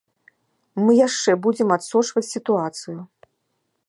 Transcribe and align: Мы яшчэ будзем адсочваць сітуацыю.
Мы 0.83 0.91
яшчэ 1.07 1.35
будзем 1.43 1.69
адсочваць 1.77 2.27
сітуацыю. 2.33 2.99